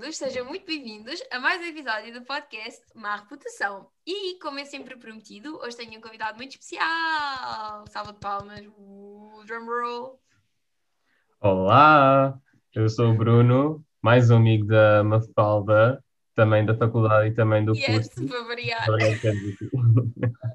[0.00, 3.86] todos, sejam muito bem-vindos a mais um episódio do podcast Má Reputação.
[4.06, 7.86] E, como é sempre prometido, hoje tenho um convidado muito especial.
[7.86, 10.18] Salva de palmas, o drum roll.
[11.38, 12.40] Olá,
[12.74, 16.02] eu sou o Bruno, mais um amigo da Mafalda,
[16.34, 18.26] também da faculdade e também do Yes, curso.
[18.26, 18.86] para variar.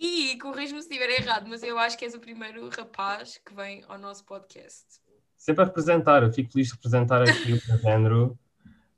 [0.00, 3.84] E corrijo-me se estiver errado, mas eu acho que és o primeiro rapaz que vem
[3.88, 5.00] ao nosso podcast.
[5.38, 8.38] Sempre a representar, eu fico feliz de representar aqui o meu género.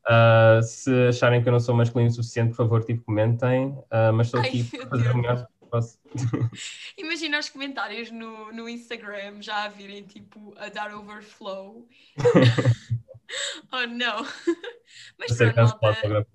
[0.08, 3.78] Ah, se acharem que eu não sou masculino o suficiente, por favor, tipo, comentem.
[3.90, 5.98] Ah, mas estou aqui para fazer o melhor que posso.
[6.98, 11.86] Imagina os comentários no, no Instagram já a virem tipo a dar overflow.
[13.70, 14.26] oh não!
[15.18, 16.26] Mas ser pronto, malta.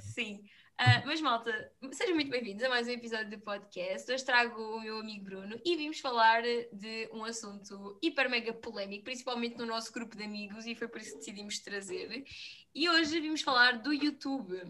[0.00, 0.42] Sim.
[0.78, 4.12] Ah, mas malta, sejam muito bem-vindos a mais um episódio do podcast.
[4.12, 9.04] Hoje trago o meu amigo Bruno e vimos falar de um assunto hiper mega polémico,
[9.04, 12.24] principalmente no nosso grupo de amigos, e foi por isso que decidimos trazer.
[12.74, 14.60] E hoje vimos falar do YouTube.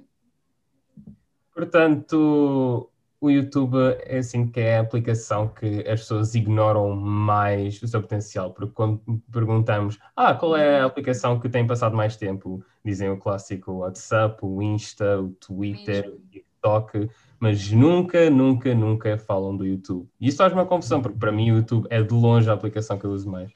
[1.53, 2.89] Portanto,
[3.21, 8.01] o YouTube é assim que é a aplicação que as pessoas ignoram mais o seu
[8.01, 9.01] potencial, porque quando
[9.33, 12.63] perguntamos, ah, qual é a aplicação que tem passado mais tempo?
[12.85, 17.09] Dizem o clássico WhatsApp, o Insta, o Twitter, o TikTok,
[17.41, 20.09] mas nunca, nunca, nunca falam do YouTube.
[20.21, 22.99] E isso faz uma confusão, porque para mim o YouTube é de longe a aplicação
[22.99, 23.51] que eu uso mais.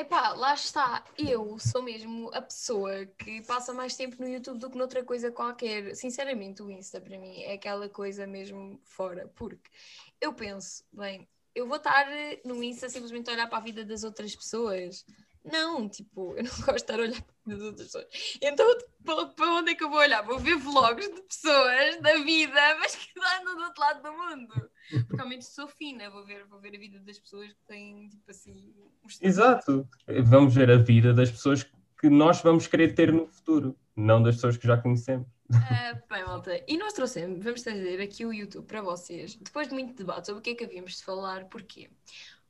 [0.00, 1.04] Epá, lá está.
[1.18, 5.30] Eu sou mesmo a pessoa que passa mais tempo no YouTube do que noutra coisa
[5.30, 5.94] qualquer.
[5.94, 9.30] Sinceramente, o Insta para mim é aquela coisa mesmo fora.
[9.36, 9.70] Porque
[10.18, 12.06] eu penso, bem, eu vou estar
[12.46, 15.04] no Insta simplesmente a olhar para a vida das outras pessoas.
[15.44, 18.38] Não, tipo, eu não gosto de estar a olhar para a vida das outras pessoas.
[18.42, 20.22] Então, para para onde é que eu vou olhar?
[20.22, 23.10] Vou ver vlogs de pessoas da vida, mas que
[23.40, 24.70] andam do outro lado do mundo.
[24.90, 28.30] Porque realmente sou fina, vou ver, vou ver a vida das pessoas que têm, tipo
[28.30, 28.74] assim,
[29.20, 29.88] Exato.
[30.24, 31.64] Vamos ver a vida das pessoas
[32.00, 35.28] que nós vamos querer ter no futuro, não das pessoas que já conhecemos.
[35.52, 39.74] Ah, bem, malta, e nós trouxemos, vamos trazer aqui o YouTube para vocês, depois de
[39.74, 41.90] muito debate sobre o que é que havíamos de falar, porquê?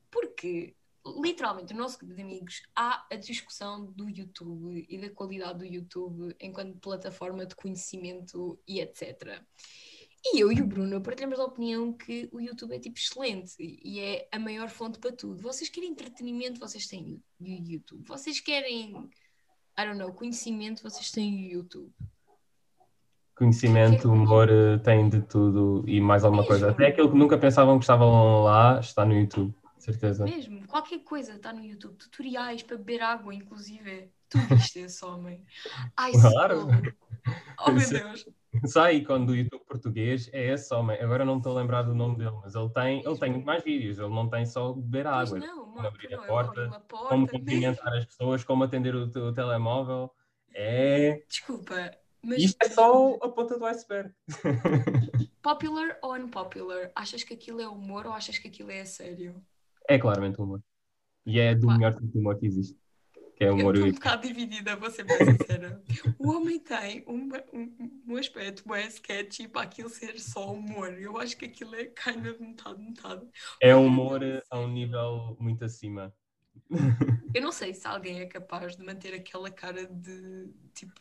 [0.09, 0.73] Porque,
[1.05, 5.65] literalmente, no nosso grupo de amigos há a discussão do YouTube e da qualidade do
[5.65, 9.41] YouTube enquanto plataforma de conhecimento e etc.
[10.23, 13.99] E eu e o Bruno partilhamos a opinião que o YouTube é tipo excelente e
[13.99, 15.41] é a maior fonte para tudo.
[15.41, 18.03] Vocês querem entretenimento, vocês têm o YouTube.
[18.07, 19.09] Vocês querem,
[19.77, 21.91] I don't know, conhecimento, vocês têm o YouTube.
[23.35, 26.69] Conhecimento, humor, eh, tem de tudo e mais alguma coisa.
[26.69, 30.23] Até aquilo que nunca pensavam que estavam lá está no YouTube, certeza.
[30.25, 34.11] Mesmo, qualquer coisa está no YouTube, tutoriais para beber água, inclusive.
[34.29, 35.43] Tu viste esse homem?
[35.97, 36.67] Ai, Claro.
[37.67, 37.89] Oh meu.
[37.89, 38.25] Deus.
[38.75, 40.99] A ícone do YouTube português é esse homem.
[41.01, 43.97] Agora não estou a lembrar do nome dele, mas ele tem, ele tem mais vídeos.
[43.97, 45.39] Ele não tem só beber Pois água.
[45.39, 47.07] não, como uma, abrir não, a porta, porta.
[47.07, 47.39] como mesmo.
[47.39, 50.11] cumprimentar as pessoas, como atender o, teu telemóvel.
[50.53, 51.23] É.
[51.29, 54.13] Desculpa, mas Isto é só a ponta do iceberg.
[55.41, 56.91] popular ou unpopular?
[56.95, 59.41] Achas que aquilo é humor ou achas que aquilo é a sério?
[59.87, 60.61] É claramente humor.
[61.25, 61.73] E é do Pá.
[61.73, 62.77] melhor tipo de humor que existe.
[63.35, 65.81] Que é Eu humor estou um bocado dividida, vou ser bem sincera.
[66.17, 70.93] O homem tem uma- um, um aspecto bem sketchy para aquilo ser só humor.
[70.93, 73.27] Eu acho que aquilo é kind of metade, metade.
[73.61, 76.13] É um humor a um nível muito acima.
[77.33, 80.93] Eu não sei se alguém é capaz de manter aquela cara de tipo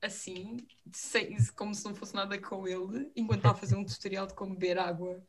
[0.00, 0.58] assim,
[0.92, 4.34] sem, como se não fosse nada com ele, enquanto está a fazer um tutorial de
[4.34, 5.20] como beber água.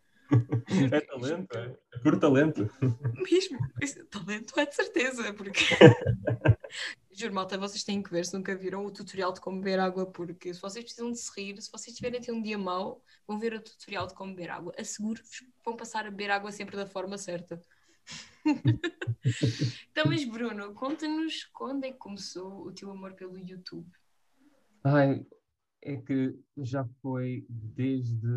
[0.92, 1.78] É talento, é.
[1.94, 2.70] É por talento.
[3.16, 5.60] Mesmo, isso, talento é de certeza, porque.
[7.12, 10.06] Juro, malta, vocês têm que ver se nunca viram o tutorial de como beber água,
[10.06, 13.04] porque se vocês precisam de se rir, se vocês tiverem a ter um dia mau,
[13.28, 14.74] vão ver o tutorial de como beber água.
[14.78, 17.60] Asseguro-vos que vão passar a beber água sempre da forma certa.
[19.92, 23.90] então, mas Bruno, conta-nos quando é que começou o teu amor pelo YouTube?
[24.84, 25.26] Ai,
[25.82, 28.28] é que já foi desde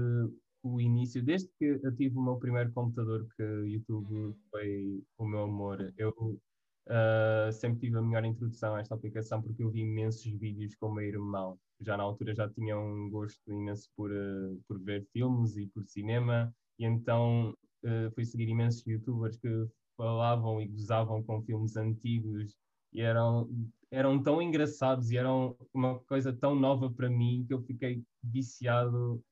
[0.62, 4.34] o início, desde que eu tive o meu primeiro computador, que o YouTube Uhum.
[4.50, 5.92] foi o meu amor.
[5.96, 6.40] Eu
[6.88, 10.88] ah, sempre tive a melhor introdução a esta aplicação porque eu vi imensos vídeos com
[10.88, 11.58] o meu irmão.
[11.80, 15.84] Já na altura já tinha um gosto imenso por, ah, por ver filmes e por
[15.86, 19.48] cinema, e então ah, fui seguir imensos youtubers que
[19.96, 22.56] falavam e gozavam com filmes antigos
[22.92, 23.48] e eram
[23.90, 29.22] eram tão engraçados e eram uma coisa tão nova para mim que eu fiquei viciado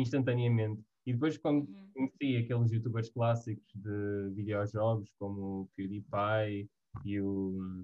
[0.00, 0.82] instantaneamente.
[1.06, 1.90] E depois, quando Uhum.
[1.94, 6.70] conheci aqueles youtubers clássicos de videojogos, como o PewDiePie
[7.04, 7.82] e o,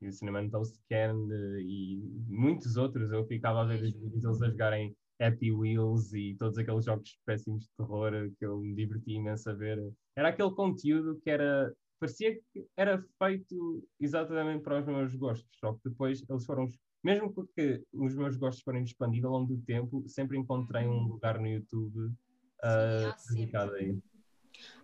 [0.00, 4.22] e o Cinnamon Toast Can eh, e muitos outros, eu ficava a ver os vídeos
[4.22, 8.74] deles a jogarem Happy Wheels e todos aqueles jogos péssimos de terror que eu me
[8.74, 9.78] diverti imenso a ver.
[10.16, 15.72] Era aquele conteúdo que era parecia que era feito exatamente para os meus gostos, só
[15.74, 16.66] que depois eles foram,
[17.04, 21.38] mesmo que os meus gostos forem expandidos ao longo do tempo, sempre encontrei um lugar
[21.38, 24.02] no YouTube uh, Sim, dedicado a ele.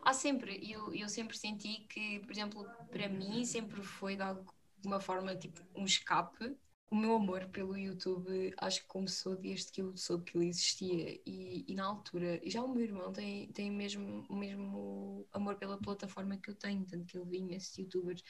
[0.02, 5.00] Há sempre, eu, eu sempre senti que, por exemplo, para mim sempre foi de alguma
[5.00, 6.56] forma tipo um escape
[6.90, 11.20] o meu amor pelo YouTube acho que começou desde que eu soube que ele existia
[11.24, 15.78] e, e na altura, já o meu irmão tem, tem mesmo, o mesmo amor pela
[15.78, 18.24] plataforma que eu tenho, tanto que ele via imensos youtubers,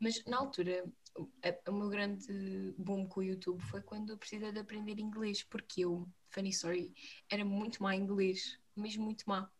[0.00, 0.84] mas na altura
[1.14, 1.28] o,
[1.68, 5.84] o meu grande boom com o YouTube foi quando eu precisei de aprender inglês, porque
[5.84, 6.94] eu, funny story,
[7.30, 9.50] era muito má em inglês, mesmo muito má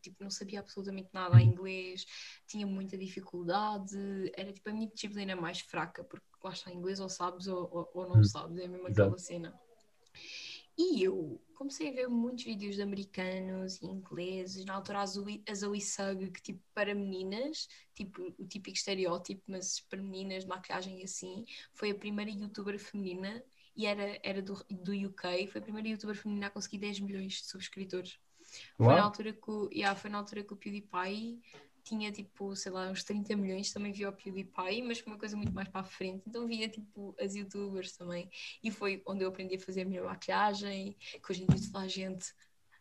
[0.00, 2.04] tipo, não sabia absolutamente nada em inglês,
[2.46, 3.96] tinha muita dificuldade,
[4.36, 7.90] era tipo a minha disciplina mais fraca, porque lá está inglês ou sabes ou, ou,
[7.94, 8.24] ou não hum.
[8.24, 9.54] sabes, é mesmo aquela cena.
[10.76, 15.42] E eu comecei a ver muitos vídeos de americanos e ingleses, na altura a Zoe,
[15.48, 20.48] a Zoe Sugg, que tipo para meninas, tipo o típico estereótipo, mas para meninas de
[20.48, 23.42] maquilhagem assim, foi a primeira youtuber feminina
[23.76, 27.34] e era, era do, do UK, foi a primeira youtuber feminina a conseguir 10 milhões
[27.34, 28.18] de subscritores.
[28.76, 31.40] Foi na, altura que, yeah, foi na altura que o PewDiePie
[31.84, 35.36] tinha tipo, sei lá, uns 30 milhões, também via o PewDiePie, mas foi uma coisa
[35.36, 36.22] muito mais para a frente.
[36.26, 38.28] Então via tipo as youtubers também.
[38.62, 41.84] E foi onde eu aprendi a fazer a minha maquilhagem, que hoje em dia toda
[41.84, 42.26] a gente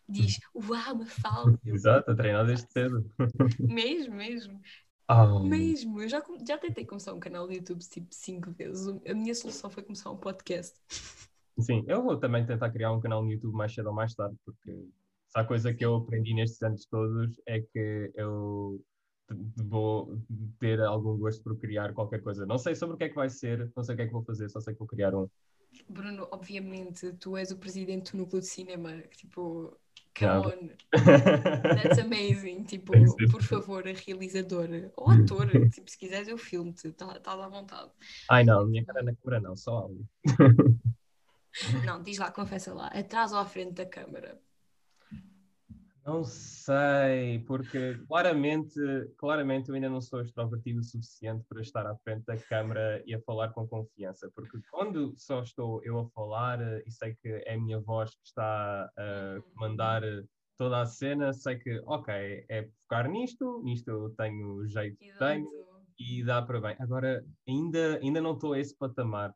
[0.08, 1.60] diz, uau, uma falda.
[1.66, 3.12] Exato, a treinar desde cedo.
[3.60, 4.62] mesmo, mesmo.
[5.10, 5.40] Oh.
[5.40, 8.88] Mesmo, eu já, já tentei começar um canal de YouTube tipo 5 vezes.
[9.06, 10.80] A minha solução foi começar um podcast.
[11.60, 14.36] Sim, eu vou também tentar criar um canal no YouTube mais cedo ou mais tarde,
[14.44, 14.88] porque
[15.36, 18.80] há coisa que eu aprendi nestes anos todos é que eu
[19.58, 20.22] vou
[20.60, 22.46] ter algum gosto por criar qualquer coisa.
[22.46, 24.14] Não sei sobre o que é que vai ser, não sei o que é que
[24.14, 25.28] vou fazer, só sei que vou criar um.
[25.90, 29.76] Bruno, obviamente, tu és o presidente do núcleo de cinema, tipo,
[30.16, 30.70] come on,
[31.64, 32.94] that's amazing, tipo,
[33.32, 37.90] por favor, realizador ou ator, tipo, se quiseres eu filme-te, estás tá à vontade.
[38.30, 40.08] Ai não, minha cara na câmera não, só áudio.
[41.84, 44.40] não, diz lá, confessa lá, atrás ou à frente da câmara.
[46.06, 48.76] Não sei, porque claramente,
[49.18, 53.14] claramente eu ainda não sou extrovertido o suficiente para estar à frente da câmara e
[53.14, 57.54] a falar com confiança, porque quando só estou eu a falar e sei que é
[57.54, 60.02] a minha voz que está a comandar
[60.58, 65.18] toda a cena, sei que, ok, é focar nisto, nisto eu tenho o jeito que
[65.18, 65.48] tenho
[65.98, 66.76] e dá para bem.
[66.80, 69.34] Agora, ainda, ainda não estou a esse patamar.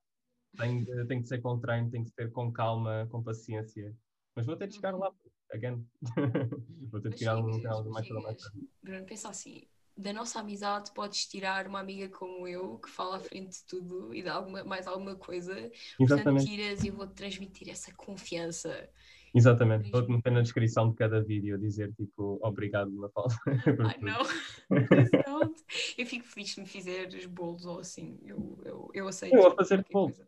[0.57, 3.95] Tenho, tenho que ser com treino, tenho que ter com calma, com paciência.
[4.35, 5.11] Mas vou ter de chegar lá,
[5.53, 5.85] again.
[6.91, 8.37] Vou ter que tirar um canal mais para mais.
[8.83, 9.63] Bruno, pensa assim:
[9.97, 14.13] da nossa amizade podes tirar uma amiga como eu, que fala à frente de tudo
[14.13, 15.53] e dá alguma, mais alguma coisa.
[15.99, 16.23] Exatamente.
[16.23, 18.89] Portanto, tiras e eu vou-te transmitir essa confiança.
[19.33, 23.35] Exatamente, vou-te meter na descrição de cada vídeo dizer tipo obrigado, Mafalda.
[23.85, 24.21] Ai não,
[25.97, 29.35] eu fico feliz se me fizeres bolos ou assim, eu, eu, eu aceito.
[29.35, 30.19] Eu vou fazer bolos.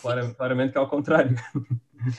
[0.00, 1.36] Claramente, claramente que é ao contrário.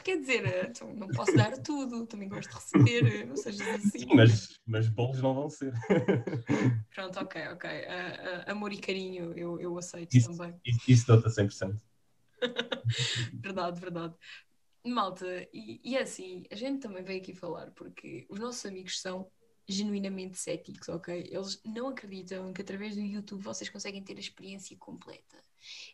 [0.04, 3.68] Quer dizer, eh, então, não posso dar tudo, também gosto de receber, eh, não sejas
[3.68, 4.00] assim.
[4.00, 5.74] Sim, mas, mas bolos não vão ser.
[6.94, 7.70] Pronto, ok, ok.
[7.70, 10.60] Uh, uh, amor e carinho eu, eu aceito isso, também.
[10.66, 11.80] Isso, isso dá-te a 100%.
[13.42, 14.16] verdade, verdade.
[14.86, 19.00] Malta, e, e é assim, a gente também veio aqui falar porque os nossos amigos
[19.00, 19.30] são
[19.68, 21.30] genuinamente céticos, ok?
[21.32, 25.38] Eles não acreditam que através do YouTube vocês conseguem ter a experiência completa.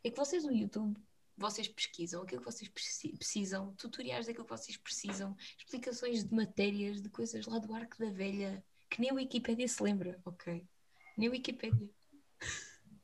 [0.03, 0.97] É que vocês no YouTube
[1.39, 7.09] vocês pesquisam, aquilo que vocês precisam, tutoriais daquilo que vocês precisam, explicações de matérias, de
[7.09, 10.65] coisas lá do arco da velha, que nem a Wikipédia se lembra, ok?
[11.17, 11.89] Nem a Wikipédia.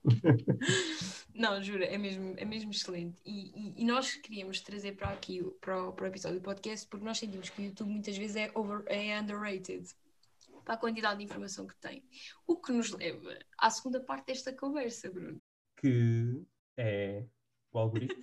[1.33, 3.21] Não, juro, é mesmo, é mesmo excelente.
[3.25, 6.87] E, e, e, nós queríamos trazer para aqui, para o, para o episódio do podcast,
[6.87, 9.87] porque nós sentimos que o YouTube muitas vezes é, over, é underrated
[10.63, 12.03] para a quantidade de informação que tem.
[12.47, 15.41] O que nos leva à segunda parte desta conversa, Bruno.
[15.77, 16.41] Que
[16.77, 17.25] é
[17.77, 18.21] o algoritmo.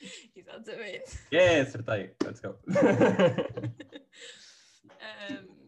[0.34, 1.18] Exatamente.
[1.32, 2.14] Yeah, acertei.
[2.24, 2.58] Let's go.
[5.30, 5.60] um,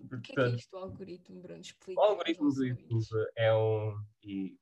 [0.00, 1.60] o que é, que é isto, o algoritmo, Bruno?
[1.60, 2.00] Explica.
[2.00, 3.04] O algoritmo do YouTube
[3.36, 3.96] é um.
[4.24, 4.56] E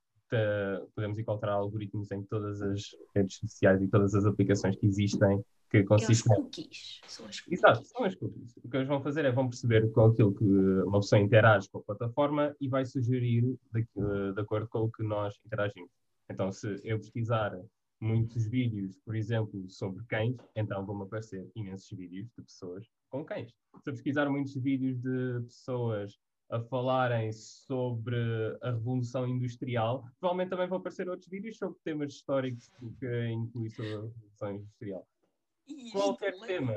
[0.95, 2.83] podemos encontrar algoritmos em todas as
[3.15, 6.33] redes sociais e todas as aplicações que existem que consistem.
[6.33, 7.01] É os cookies.
[7.07, 7.59] São as cookies.
[7.59, 8.57] Exato, são as cookies.
[8.63, 11.79] O que eles vão fazer é vão perceber com aquilo que uma pessoa interage com
[11.79, 13.87] a plataforma e vai sugerir de,
[14.35, 15.91] de acordo com o que nós interagimos.
[16.31, 17.53] Então, se eu pesquisar
[18.01, 23.51] muitos vídeos, por exemplo, sobre cães, então vão-me aparecer imensos vídeos de pessoas com cães.
[23.83, 26.19] Se eu pesquisar muitos vídeos de pessoas
[26.51, 28.17] a falarem sobre
[28.63, 33.95] a Revolução Industrial, provavelmente também vão aparecer outros vídeos sobre temas históricos que incluem sobre
[33.95, 35.09] a Revolução Industrial.
[35.93, 36.75] Qualquer tema.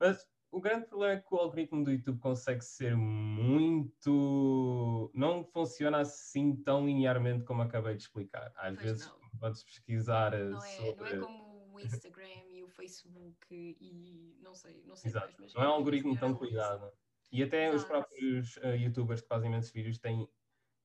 [0.00, 5.10] Mas o grande problema é que o algoritmo do YouTube consegue ser muito.
[5.14, 8.52] não funciona assim tão linearmente como acabei de explicar.
[8.56, 9.38] Às Pois vezes, não.
[9.40, 10.96] podes pesquisar eh, Não é, sobre.
[10.96, 15.26] não é como o Instagram e o Facebook e não sei, não sei Exato.
[15.26, 16.68] mais, mas Não é um é algoritmo tão semelhante a isso.
[16.72, 16.92] cuidado.
[17.32, 17.88] E até os Exato.
[17.88, 20.28] próprios eh, youtubers que fazem imensos vídeos têm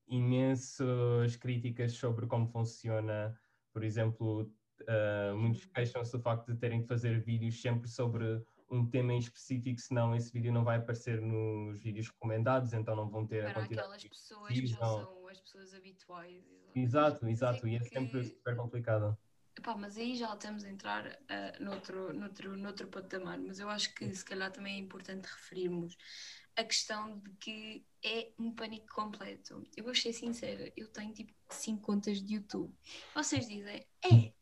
[0.07, 3.39] imensas críticas sobre como funciona.
[3.71, 4.51] Por exemplo,
[4.87, 5.71] eh, muitos Uhum.
[5.73, 10.15] queixam-se do facto de terem de fazer vídeos sempre sobre um tema em específico, senão
[10.15, 13.79] esse vídeo não vai aparecer nos vídeos recomendados, então não vão ter a Para quantidade
[13.81, 15.03] aquelas pessoas que precisam.
[15.03, 16.43] são as pessoas habituais.
[16.75, 19.17] Exato, Mas exato, e é que- sempre super complicado.
[19.57, 23.93] Epá, mas aí já estamos a entrar ah, noutro, noutro, noutro patamar, mas eu acho
[23.93, 25.97] que se calhar também é importante referirmos
[26.55, 29.63] a questão de que é um pânico completo.
[29.75, 32.73] Eu vou ser sincera, eu tenho tipo 5 contas de YouTube.
[33.13, 34.33] Vocês dizem, é,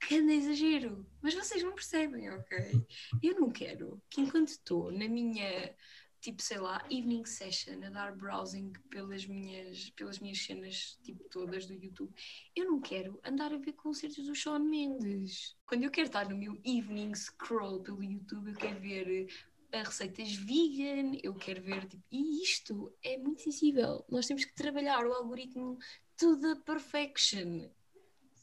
[0.00, 2.86] que anda exagero, mas vocês não percebem, ok?
[3.22, 5.74] Eu não quero que enquanto estou na minha,
[6.20, 11.66] tipo, sei lá, evening session, a dar browsing pelas minhas, pelas minhas cenas, tipo, todas
[11.66, 12.12] do YouTube,
[12.54, 15.56] eu não quero andar a ver concertos do Shawn Mendes.
[15.66, 19.28] Quando eu quero estar no meu evening scroll pelo YouTube, eu quero ver
[19.72, 24.04] eh, receitas vegan, eu quero ver tipo, e isto é muito sensível.
[24.08, 25.78] Nós temos que trabalhar o algoritmo
[26.16, 27.68] to the perfection.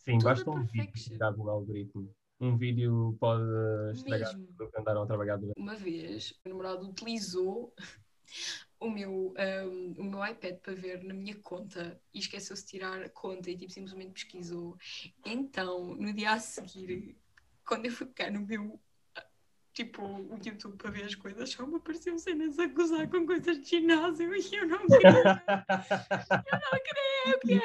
[0.03, 2.13] Sim, Tudo basta um vídeo estragar o algoritmo.
[2.39, 3.43] Um vídeo pode
[3.93, 4.53] estragar Mesmo.
[4.57, 5.57] tudo que andaram a trabalhar durante.
[5.57, 7.74] Uma vez, o meu namorado utilizou
[8.79, 13.01] o meu, ahm, o meu iPad para ver na minha conta e esqueceu-se de tirar
[13.01, 14.77] a conta e tipo, simplesmente pesquisou.
[15.25, 17.17] Então, no dia a seguir,
[17.65, 18.77] quando eu fui pegar no meu
[19.73, 23.59] tipo, o YouTube para ver as coisas, só me apareciam cenas a gozar com coisas
[23.59, 25.43] de ginásio e eu não queria.
[26.53, 27.63] Eu não queria, eu queria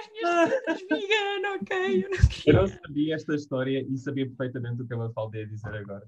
[0.69, 2.05] as minhas vegan, ok?
[2.05, 5.47] Eu não Eu não sabia esta história e sabia perfeitamente o que a Mafalda ia
[5.47, 6.07] dizer agora.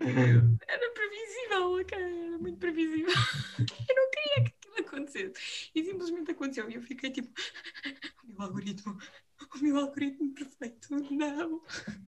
[0.00, 1.98] Era previsível, ok?
[1.98, 3.08] Era muito previsível.
[3.08, 5.70] Eu não queria que aquilo acontecesse.
[5.74, 6.70] E simplesmente aconteceu.
[6.70, 7.30] E eu fiquei tipo,
[8.24, 8.98] o meu algoritmo,
[9.54, 11.62] o meu algoritmo perfeito, não.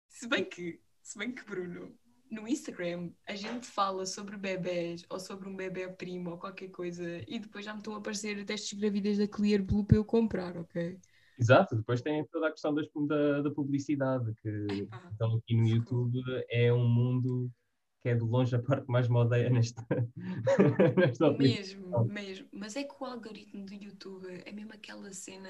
[0.09, 1.97] Se bem que, se bem que, Bruno,
[2.31, 7.23] no Instagram a gente fala sobre bebés ou sobre um bebê primo ou qualquer coisa
[7.27, 10.05] e depois já me estão a aparecer testes de gravidez da Clear Blue para eu
[10.05, 10.99] comprar, ok?
[11.39, 15.69] Exato, depois tem toda a questão das- da, da publicidade, que Epá, então aqui no
[15.69, 16.19] YouTube
[16.49, 17.51] é um mundo
[18.03, 19.85] que é de longe a parte mais modeia nesta,
[20.97, 21.33] nesta.
[21.33, 22.49] Mesmo, mesmo.
[22.53, 25.49] Mas é que o algoritmo do YouTube é mesmo aquela cena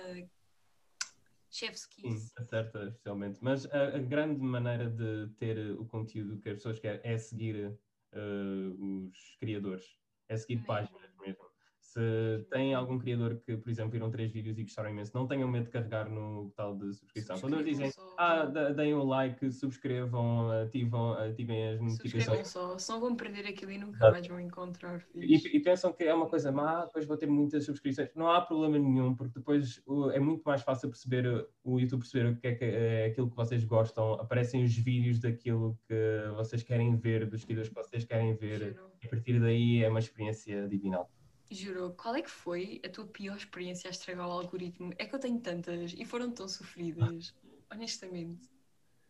[1.59, 2.33] chef's Sim, kiss.
[2.37, 3.39] acerta especialmente.
[3.43, 7.79] Mas a, a grande maneira de ter o conteúdo que as pessoas querem é seguir
[8.13, 9.85] eh, os criadores,
[10.29, 11.56] é seguir páginas mesmo.
[11.97, 15.49] Se tem algum criador que, por exemplo, viram três vídeos e gostaram imenso, não tenham
[15.49, 17.41] medo de carregar no tal de subscrição.
[17.41, 18.15] Quando eles dizem, Subscrevam só.
[18.19, 22.49] ah, deem um like, subscrevam, ativam, ativem as Subscrevam notificações.
[22.49, 25.03] só, senão vão perder aquilo e nunca mais vão encontrar.
[25.15, 28.11] E, e pensam que é uma coisa má, depois vou ter muitas subscrições.
[28.15, 32.37] Não há problema nenhum, porque depois é muito mais fácil perceber, o YouTube perceber o
[32.37, 34.13] que é, que é aquilo que vocês gostam.
[34.15, 38.79] Aparecem os vídeos daquilo que vocês querem ver, dos seguidores que vocês querem ver.
[39.03, 41.09] A partir daí é uma experiência divinal.
[41.51, 44.93] Juro, qual é que foi a tua pior experiência a estragar o algoritmo?
[44.99, 47.35] É que eu tenho tantas e foram tão sofridas.
[47.73, 48.49] Honestamente.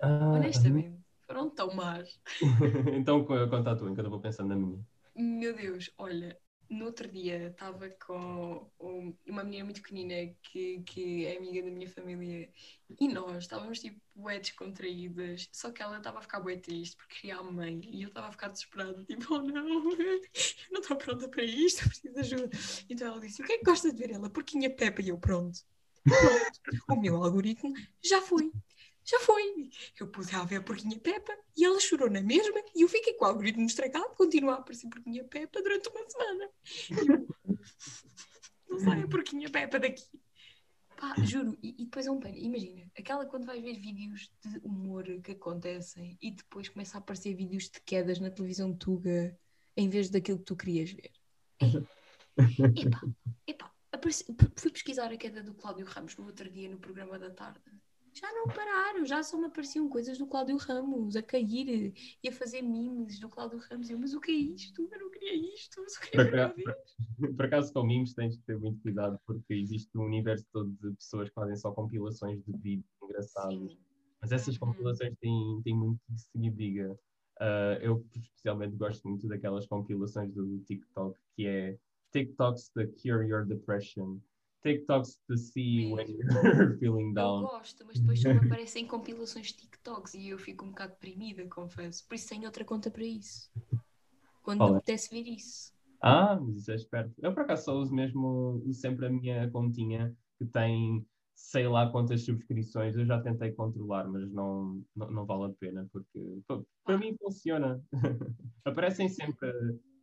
[0.01, 1.05] Ah, Honestamente.
[1.27, 2.21] Foram tão más.
[2.95, 4.85] então co- conta a tua, enquanto eu vou pensando na minha.
[5.17, 11.27] Meu Deus, olha, no outro dia estava com um- uma menina muito pequenina que, que
[11.27, 12.51] é amiga da minha família
[13.01, 17.17] e nós estávamos tipo bué descontraídas, só que ela estava a ficar bué triste porque
[17.17, 19.65] queria a mãe e eu estava a ficar desesperada, tipo, oh não,
[20.71, 22.51] não estou pronta para isto, preciso de ajuda.
[22.89, 24.31] Então ela disse, o que é que gosta de ver ela?
[24.31, 25.59] Porquinha Peppa e eu, pronto.
[26.05, 28.51] Pronto, o meu algoritmo já foi.
[29.09, 29.71] Já foi.
[30.01, 33.15] Eu pus a ver a porquinha Peppa e ela chorou na mesma e eu fiquei
[33.15, 36.51] com o algoritmo estragado, continua a aparecer porquinha Peppa durante uma semana.
[36.91, 37.27] Eu,
[38.69, 40.03] não sai a porquinha Peppa daqui.
[40.97, 42.37] Pá, juro, e, e depois é um pano.
[42.37, 47.35] Imagina, aquela quando vais ver vídeos de humor que acontecem e depois começa a aparecer
[47.35, 49.39] vídeos de quedas na televisão tuga
[49.77, 51.13] em vez daquilo que tu querias ver.
[52.77, 53.01] Epá,
[53.47, 57.31] epá, aparece- fui pesquisar a queda do Cláudio Ramos no outro dia no programa da
[57.31, 57.61] tarde.
[58.19, 61.93] Já não pararam, já só me apareciam coisas do Cláudio Ramos a cair
[62.23, 63.91] e a fazer memes do Cláudio Ramos.
[63.91, 64.89] Eu, mas o que é isto?
[64.91, 66.97] Eu não queria isto, queria ver acaso, vídeos.
[67.37, 70.97] por acaso com memes tens de ter muito cuidado, porque existe um universo todo de
[70.97, 73.73] pessoas que fazem só compilações de vídeos engraçados.
[73.73, 73.79] Sim.
[74.21, 74.61] Mas essas Uhum.
[74.61, 76.99] compilações têm, têm muito de se diga.
[77.39, 81.79] Ah, eu especialmente gosto muito daquelas compilações do TikTok, que é
[82.13, 84.19] TikToks to cure your depression,
[84.67, 87.43] TikToks to see when you're feeling Eu down.
[87.43, 92.07] gosto, mas depois só aparecem compilações TikToks e eu fico um bocado deprimida, confesso.
[92.09, 93.51] Por isso tenho outra conta para isso.
[94.43, 94.79] Quando Qual me é?
[94.79, 95.73] apetece ver isso.
[96.03, 97.15] Ah, mas isso é esperto.
[97.23, 102.25] Eu por acaso só uso mesmo sempre a minha continha que tem sei lá quantas
[102.25, 102.97] subscrições.
[102.97, 106.43] Eu já tentei controlar, mas não, não, não vale a pena porque
[106.85, 107.83] para mim funciona.
[108.65, 109.53] Aparecem sempre,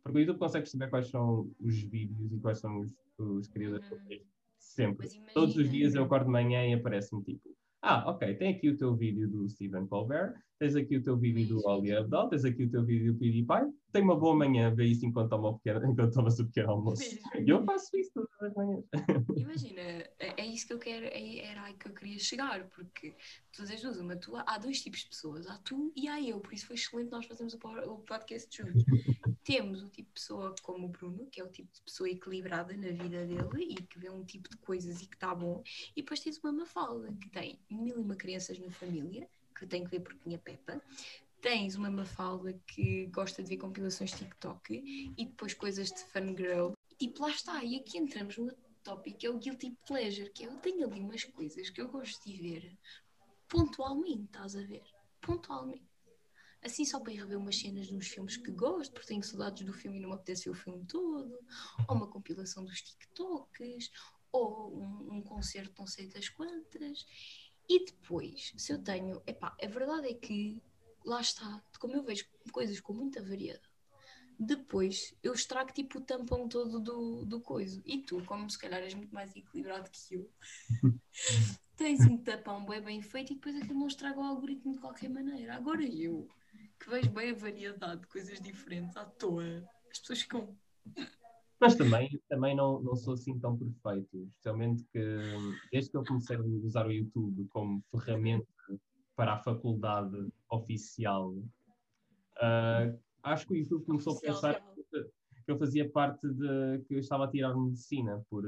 [0.02, 3.90] porque o YouTube consegue saber quais são os vídeos e quais são os, os criadores.
[3.90, 4.20] Uhum.
[4.64, 5.08] Sempre.
[5.32, 7.54] Todos os dias eu acordo de manhã e aparece-me tipo.
[7.80, 11.46] Ah, ok, tem aqui o teu vídeo do Stephen Colbert, tens aqui o teu vídeo
[11.46, 11.68] do.
[11.68, 15.06] Ali Abdal, tens aqui o teu vídeo do PewDiePie, tenho uma boa manhã, vê isso
[15.06, 17.02] enquanto toma pequeno, enquanto tomas o pequeno almoço.
[17.38, 18.84] E eu faço isso todas as manhãs.
[19.36, 23.14] Imagina, é, é isso que eu quero, é, era aí que eu queria chegar, porque
[23.56, 26.40] todas as duas, uma tua, há dois tipos de pessoas, há tu e há eu,
[26.40, 28.84] por isso foi excelente nós fazermos o podcast juntos.
[29.44, 32.74] Temos o tipo de pessoa como o Bruno, que é o tipo de pessoa equilibrada
[32.76, 35.62] na vida dele e que vê um tipo de coisas e que está bom,
[35.94, 39.84] e depois tens uma Mafalda, que tem mil e uma crianças na família, que tem
[39.84, 40.82] que ver porque tinha Peppa,
[41.40, 47.08] tens uma Mafalda que gosta de ver compilações TikTok e depois coisas de fangirl, e
[47.08, 50.56] tipo, lá está, e aqui entramos no tópico é o guilty pleasure, que é eu
[50.58, 52.78] tenho ali umas coisas que eu gosto de ver
[53.48, 54.82] pontualmente, estás a ver?
[55.20, 55.84] Pontualmente.
[56.62, 59.64] Assim só para ir rever umas cenas de uns filmes que gosto, porque tenho saudades
[59.64, 61.38] do filme e não me apetece ver o filme todo,
[61.88, 63.90] ou uma compilação dos TikToks,
[64.32, 67.06] ou um, um concerto não sei das quantas.
[67.68, 70.62] E depois, se eu tenho, epá, a verdade é que
[71.04, 73.68] lá está, como eu vejo coisas com muita variedade,
[74.38, 77.80] depois eu estrago tipo o tampão todo do, do coisa.
[77.84, 80.30] E tu, como se calhar és muito mais equilibrado que eu,
[81.76, 85.08] tens um tapão bem bem feito e depois aquilo não estraga o algoritmo de qualquer
[85.08, 85.54] maneira.
[85.54, 86.28] Agora eu,
[86.78, 90.56] que vejo bem a variedade de coisas diferentes à toa, as pessoas ficam.
[91.64, 95.00] Mas também, também não, não sou assim tão perfeito, especialmente que
[95.72, 98.46] desde que eu comecei a usar o YouTube como ferramenta
[99.16, 101.34] para a faculdade oficial,
[102.36, 102.92] ah,
[103.22, 104.62] acho que o YouTube começou a pensar
[105.46, 108.44] que eu fazia parte de que eu estava a tirar medicina por,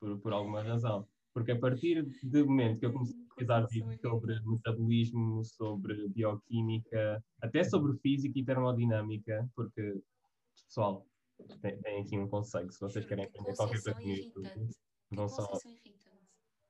[0.00, 1.06] por, por alguma razão.
[1.32, 7.22] Porque a partir do momento que eu comecei a pesquisar vídeos sobre metabolismo, sobre bioquímica,
[7.40, 10.00] até sobre física e termodinâmica, porque,
[10.66, 11.06] pessoal,
[11.60, 14.68] tem, tem aqui um conceito, se vocês querem aprender qualquer coisa no YouTube,
[15.10, 15.48] não só.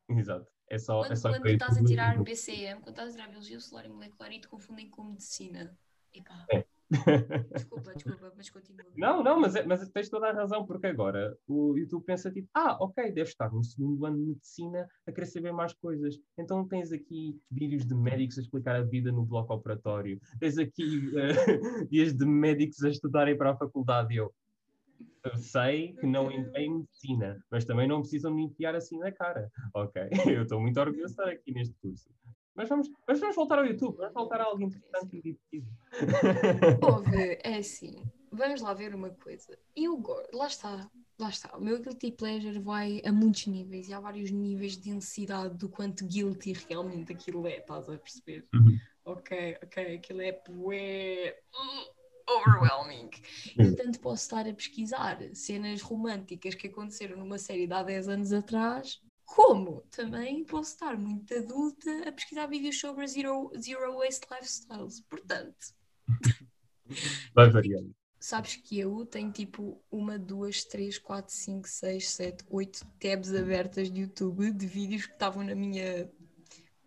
[0.09, 0.47] Exato.
[0.69, 3.61] É só, é Quando, só quando estás a tirar BCM, quando estás a tirar biologia
[3.61, 5.77] celular e molecular e te confundem com medicina.
[6.13, 6.65] Epá, É.
[7.53, 8.85] desculpa, desculpa, mas continua.
[8.97, 12.49] Não, não, mas, é- mas tens toda a razão, porque agora o YouTube pensa tipo,
[12.55, 16.17] ah, ok, deve estar no segundo ano de medicina a querer saber mais coisas.
[16.39, 20.21] Então tens aqui vídeos de médicos a explicar a vida no bloco operatório.
[20.39, 21.27] Tens aqui eh,
[21.91, 24.15] dias de médicos a estudarem para a faculdade.
[24.15, 24.33] E eu,
[25.27, 29.11] eu sei que não entrei em medicina, mas também não precisam me enfiar assim na
[29.11, 29.51] cara.
[29.75, 30.03] Ok,
[30.39, 32.09] eu estou muito orgulhoso de estar aqui neste curso.
[32.55, 35.67] Mas vamos, mas vamos voltar ao YouTube, vamos voltar a algo interessante e divertido.
[36.83, 39.59] Ouve, é assim, vamos lá ver uma coisa.
[39.75, 41.57] Eu gosto, lá está, lá está.
[41.57, 45.69] O meu guilty pleasure vai a muitos níveis e há vários níveis de densidade do
[45.69, 48.47] quanto guilty realmente aquilo é, estás a perceber?
[48.55, 48.79] Uhum.
[49.05, 51.96] Ok, ok, aquilo é bué, uh,
[52.29, 53.11] overwhelming.
[53.57, 58.09] Eu tanto posso estar a pesquisar cenas românticas que aconteceram numa série de há 10
[58.09, 64.27] anos atrás, como também posso estar muito adulta a pesquisar vídeos sobre zero, zero waste
[64.31, 65.01] lifestyles.
[65.03, 65.75] Portanto,
[67.35, 67.95] Vai variando.
[68.19, 73.91] Sabes que eu tenho tipo uma, duas, três, quatro, cinco, seis, sete, oito tabs abertas
[73.91, 76.11] de YouTube de vídeos que estavam na minha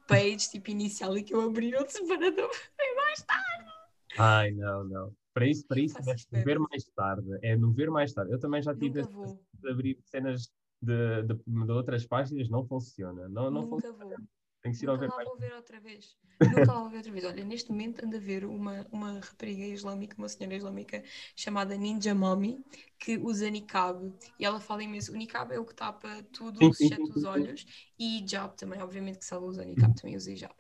[0.08, 2.50] page tipo inicial e que eu abri outro separador.
[4.18, 5.16] Ai, não, não.
[5.40, 7.40] Para isso, para isso Faço tiveste de isto ver mais tarde.
[7.42, 8.32] É no ver mais tarde.
[8.34, 13.30] Eu também já tive de abrir cenas de, de, de outras páginas, não funciona.
[13.30, 14.06] Não, não nunca funciona.
[14.06, 14.18] vou.
[14.62, 15.28] Tem que ser Nunca lá mais.
[15.28, 16.18] vou ver outra vez.
[16.42, 17.24] Nunca lá vou ver outra vez.
[17.26, 21.04] Olha, neste momento ando a ver uma, uma rapariga islâmica, uma senhora islâmica
[21.36, 22.64] chamada Ninja Mommy,
[22.98, 24.14] que usa niqab.
[24.38, 25.14] E ela fala imenso.
[25.14, 27.66] O niqab é o que tapa tudo, exceto os olhos.
[27.98, 30.54] E hijab também, obviamente que se ela usa niqab, também usa hijab.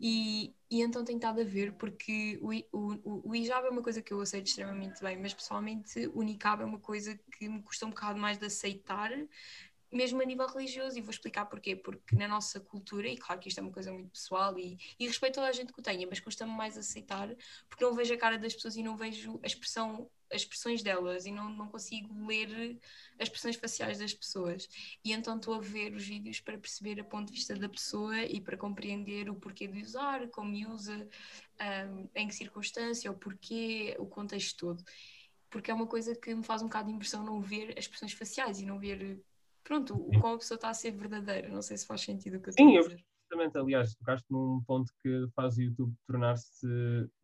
[0.00, 4.02] E, e então tenho estado a ver, porque o, o, o hijab é uma coisa
[4.02, 7.86] que eu aceito extremamente bem, mas pessoalmente o niqab é uma coisa que me custa
[7.86, 9.10] um bocado mais de aceitar
[9.92, 11.76] mesmo a nível religioso, e vou explicar porquê.
[11.76, 15.06] Porque na nossa cultura, e claro que isto é uma coisa muito pessoal, e, e
[15.06, 17.28] respeito toda a gente que o tenha, mas custa-me mais aceitar,
[17.68, 21.24] porque não vejo a cara das pessoas e não vejo a expressão, as expressões delas,
[21.26, 22.78] e não, não consigo ler
[23.18, 24.68] as expressões faciais das pessoas.
[25.04, 28.22] E então estou a ver os vídeos para perceber a ponto de vista da pessoa
[28.22, 31.08] e para compreender o porquê de usar, como usa,
[31.58, 34.84] ahm, em que circunstância, o porquê, o contexto todo.
[35.48, 38.12] Porque é uma coisa que me faz um bocado de impressão não ver as expressões
[38.12, 39.22] faciais e não ver
[39.66, 41.48] pronto, o qual a pessoa está a ser verdadeira.
[41.48, 43.04] Não sei se faz sentido o que eu estou Sim, a eu- dizer.
[43.28, 46.64] Justamente, aliás, tocaste num ponto que faz o YouTube tornar-se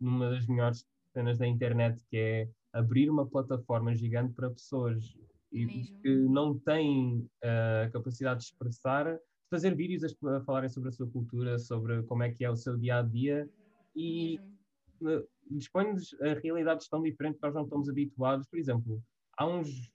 [0.01, 5.17] numa das melhores cenas da internet, que é abrir uma plataforma gigante para pessoas
[5.53, 9.17] e, que não têm a capacidade de expressar,
[9.49, 12.77] fazer vídeos a, falarem sobre a sua cultura, sobre como é que é o seu
[12.77, 13.49] dia a dia
[13.95, 14.41] e
[15.49, 18.49] dispõe-nos a realidades tão diferentes que nós não estamos habituados.
[18.49, 19.01] Por exemplo,
[19.37, 19.93] há uns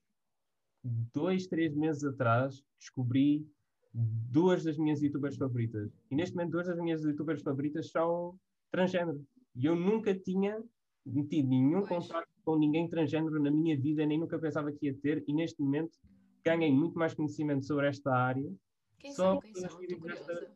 [1.13, 3.45] dois, três meses atrás, descobri
[3.93, 5.91] duas das minhas youtubers favoritas.
[6.12, 8.38] E neste momento, duas das minhas youtubers favoritas são
[8.71, 9.26] transgênero.
[9.56, 10.62] E eu nunca tinha
[11.30, 11.89] tido nenhum pois.
[11.89, 15.23] contrato com ninguém transgênero na minha vida, nem nunca pensava que ia ter.
[15.28, 15.97] E neste momento,
[16.43, 18.50] ganhei muito mais conhecimento sobre esta área.
[19.00, 19.82] Quem só quem são?
[19.82, 20.52] Estou curiosa.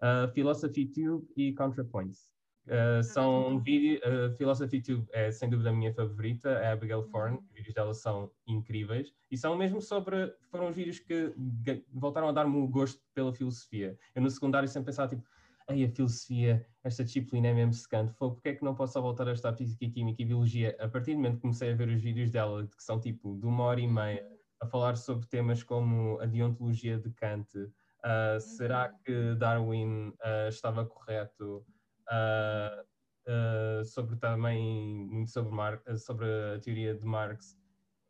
[0.00, 2.33] Uh, Philosophy Tube e ContraPoints.
[2.66, 7.00] Uh, são vídeos, uh, Philosophy Tube é sem dúvida a minha favorita, é a Abigail
[7.00, 7.10] uhum.
[7.10, 11.34] Thorne, os vídeos dela são incríveis e são mesmo sobre, foram os vídeos que
[11.92, 13.98] voltaram a dar-me o gosto pela filosofia.
[14.14, 15.22] Eu no secundário sempre pensava tipo,
[15.68, 19.26] Ei, a filosofia, esta disciplina é mesmo secante, foi porque é que não posso voltar
[19.28, 20.76] a estudar física e química e biologia?
[20.78, 23.46] A partir do momento que comecei a ver os vídeos dela, que são tipo de
[23.46, 24.26] uma hora e meia,
[24.60, 28.98] a falar sobre temas como a deontologia de Kant, uh, será uhum.
[29.04, 30.12] que Darwin
[30.48, 31.64] estava correto?
[32.10, 37.56] Uh, sobre também muito sobre, Mar sobre a teoria de Marx,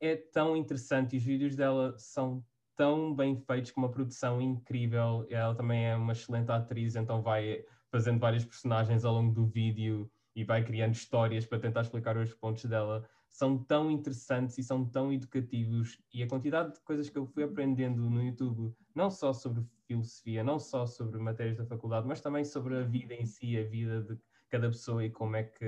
[0.00, 2.44] é tão interessante e os vídeos dela são
[2.76, 5.26] tão bem feitos com uma produção incrível.
[5.30, 10.10] Ela também é uma excelente atriz, então vai fazendo vários personagens ao longo do vídeo
[10.34, 13.08] e vai criando histórias para tentar explicar os pontos dela.
[13.28, 15.98] São tão interessantes e são tão educativos.
[16.12, 20.44] E a quantidade de coisas que eu fui aprendendo no YouTube, não só sobre filosofia,
[20.44, 24.02] não só sobre matérias da faculdade, mas também sobre a vida em si, a vida
[24.02, 25.64] de cada pessoa e como é que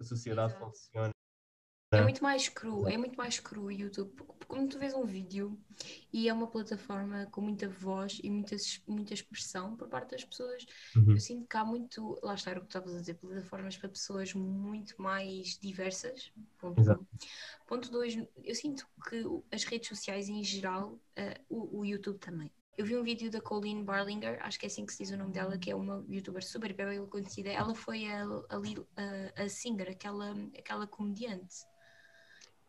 [0.00, 0.66] a sociedade Exato.
[0.66, 1.12] funciona.
[1.92, 4.14] É muito mais cru, é muito mais cru o YouTube.
[4.48, 5.60] Quando tu vês um vídeo
[6.10, 8.56] e é uma plataforma com muita voz e muita,
[8.86, 10.64] muita expressão por parte das pessoas,
[10.96, 11.10] uhum.
[11.10, 14.32] eu sinto que há muito, lá está, o que estavas a dizer, plataformas para pessoas
[14.32, 16.32] muito mais diversas.
[16.58, 17.02] Ponto Exato.
[17.02, 17.66] um.
[17.66, 22.50] Ponto dois, eu sinto que as redes sociais em geral, uh, o, o YouTube também,
[22.76, 25.16] eu vi um vídeo da Colleen Barlinger, acho que é assim que se diz o
[25.16, 27.50] nome dela, que é uma youtuber super bem conhecida.
[27.50, 31.66] Ela foi a, a, a, singer, aquela, aquela comediante.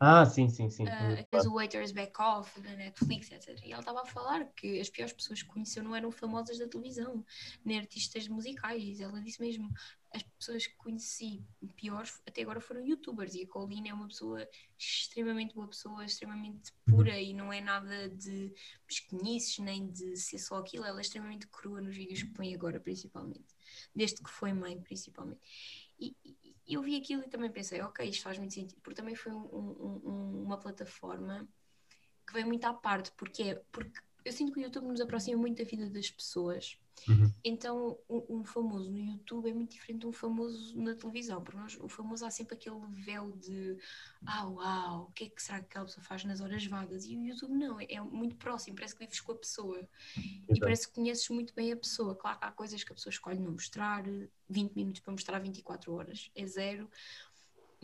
[0.00, 0.84] Ah, sim, sim, sim.
[0.84, 3.58] Uh, fez o Waiters Back Off da Netflix, etc.
[3.64, 6.68] E ela estava a falar que as piores pessoas que conheceu não eram famosas da
[6.68, 7.24] televisão,
[7.64, 9.00] nem artistas musicais.
[9.00, 9.72] Ela disse mesmo:
[10.14, 11.44] as pessoas que conheci
[11.76, 14.46] piores até agora foram youtubers e a Colleen é uma pessoa
[14.78, 17.18] extremamente boa pessoa, extremamente pura uhum.
[17.18, 18.52] e não é nada de
[18.86, 22.78] pesquenices nem de ser só aquilo, ela é extremamente crua nos vídeos que põe agora
[22.78, 23.54] principalmente,
[23.94, 25.40] desde que foi mãe principalmente.
[25.98, 26.14] E,
[26.66, 29.32] e eu vi aquilo e também pensei, ok, isto faz muito sentido, porque também foi
[29.32, 31.46] um, um, uma plataforma
[32.26, 35.38] que veio muito à parte, porque é, porque eu sinto que o YouTube nos aproxima
[35.38, 37.30] muito da vida das pessoas Uhum.
[37.44, 41.58] Então, um, um, famoso no YouTube é muito diferente de um famoso na televisão, porque
[41.58, 43.76] nós, o famoso há sempre aquele véu de
[44.24, 47.04] ah, uau, o que é que será que aquela pessoa faz nas horas vagas?
[47.04, 50.44] E o YouTube não, é, é muito próximo, parece que vives com a pessoa Exato.
[50.48, 52.14] e parece que conheces muito bem a pessoa.
[52.14, 54.02] Claro que há coisas que a pessoa escolhe não mostrar,
[54.48, 56.88] 20 minutos para mostrar 24 horas, é zero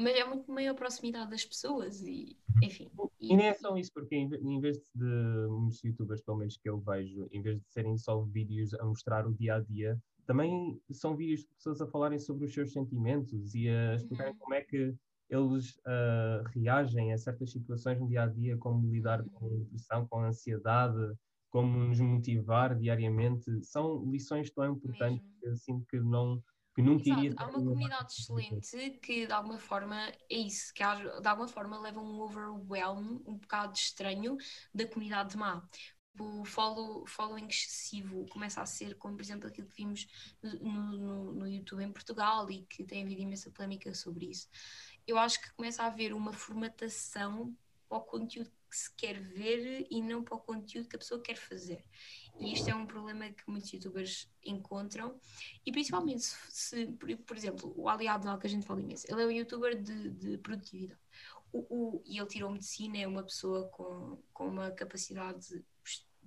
[0.01, 2.67] mas é muito maior proximidade das pessoas e uhum.
[2.67, 2.91] enfim.
[3.21, 6.69] E, e nem é só isso, porque em, vez de muitos youtubers, pelo menos que
[6.69, 10.81] eu vejo, em vez de serem só vídeos a mostrar o dia a dia, também
[10.91, 14.39] são vídeos de pessoas a falarem sobre os seus sentimentos e a explicarem uhum.
[14.39, 14.95] como é que
[15.29, 19.59] eles uh, reagem a certas situações no dia a dia, como lidar com uhum.
[19.59, 21.15] depressão, com ansiedade,
[21.51, 23.45] como nos motivar diariamente.
[23.65, 25.41] São lições tão importantes Mesmo.
[25.41, 26.43] que eu sinto que não
[26.99, 27.35] que Exato.
[27.37, 29.97] Há uma comunidade excelente que de alguma forma
[30.31, 34.37] é isso, que de alguma forma leva um overwhelm um bocado estranho
[34.75, 35.67] da comunidade má.
[36.19, 40.07] O follow, following excessivo começa a ser como, por exemplo, aquilo que vimos
[40.43, 40.53] no,
[40.93, 44.49] no, no YouTube em Portugal e que tem havido imensa polémica sobre isso.
[45.07, 47.57] Eu acho que começa a haver uma formatação
[47.89, 51.21] para o conteúdo que se quer ver e não para o conteúdo que a pessoa
[51.21, 51.85] quer fazer.
[52.41, 55.21] E isto é um problema que muitos youtubers encontram.
[55.65, 59.07] E principalmente se, se por, por, exemplo, o Ali Abdal, que a gente fala imenso,
[59.09, 61.01] ele é um youtuber de, de produtividade.
[61.53, 65.63] O, o, e ele tirou medicina, é uma pessoa com, com uma capacidade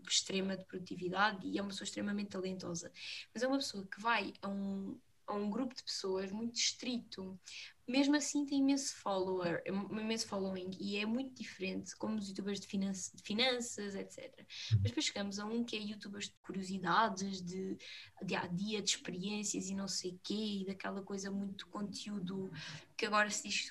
[0.07, 2.91] extrema de produtividade e é uma pessoa extremamente talentosa.
[3.33, 7.39] Mas é uma pessoa que vai a um, a um grupo de pessoas muito estrito,
[7.87, 12.59] mesmo assim tem imenso follower, é imenso following e é muito diferente como os youtubers
[12.59, 14.33] de, finanças, de finanças etc.
[14.71, 17.77] Mas depois chegamos a um que é youtubers de curiosidades, de
[18.23, 22.49] dia a dia, de experiências e não sei quê, e daquela coisa muito conteúdo
[22.97, 23.69] que agora se diz,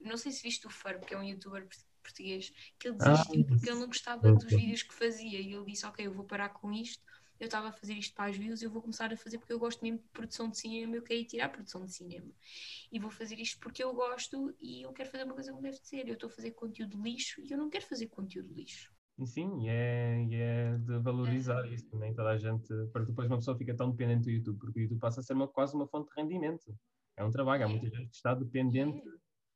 [0.00, 1.66] não sei se viste o Ferb, que é um youtuber
[2.02, 5.64] português, que ele desistiu ah, porque ele não gostava dos vídeos que fazia e ele
[5.64, 7.02] disse, ok, eu vou parar com isto
[7.40, 9.58] eu estava a fazer isto para as views, eu vou começar a fazer porque eu
[9.58, 12.32] gosto mesmo de produção de cinema, eu quero ir tirar produção de cinema.
[12.92, 15.78] E vou fazer isto porque eu gosto e eu quero fazer uma coisa como deve
[15.78, 16.06] ser.
[16.08, 18.92] Eu estou a fazer conteúdo lixo e eu não quero fazer conteúdo lixo.
[19.24, 21.72] Sim, e é, e é de valorizar Uhum.
[21.74, 24.80] isso, nem toda a gente, porque depois uma pessoa fica tão dependente do YouTube, porque
[24.80, 26.74] o YouTube passa a ser uma, quase uma fonte de rendimento.
[27.16, 29.12] É um trabalho, há muita gente que está dependente É.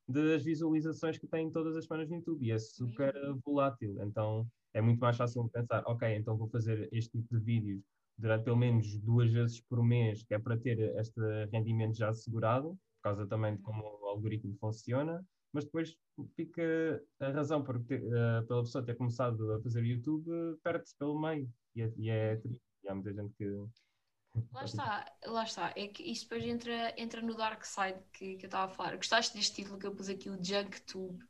[0.07, 3.97] das visualizações que têm todas as semanas no YouTube e é super volátil.
[4.03, 7.83] Então é muito mais fácil pensar, ok, então vou fazer este tipo de vídeos
[8.19, 12.71] durante pelo menos duas vezes por mês, que é para ter este rendimento já assegurado,
[12.71, 15.97] por causa também de como o algoritmo funciona, mas depois
[16.35, 20.29] fica a razão por ter, eh, pela pessoa ter começado a fazer YouTube,
[20.65, 21.49] perde-se pelo meio.
[21.77, 22.61] E é, e é triste.
[22.83, 23.47] E há muita gente que.
[24.53, 25.73] Lá está, lá está.
[25.77, 28.97] É que isto depois entra, entra no dark side que, que eu estava a falar.
[28.97, 31.25] Gostaste deste título que eu pus aqui, o JunkTube?